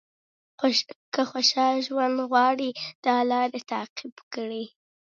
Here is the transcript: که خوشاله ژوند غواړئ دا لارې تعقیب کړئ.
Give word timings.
که 1.13 1.21
خوشاله 1.31 1.83
ژوند 1.85 2.17
غواړئ 2.29 2.71
دا 3.05 3.17
لارې 3.31 3.59
تعقیب 3.71 4.15
کړئ. 4.33 4.65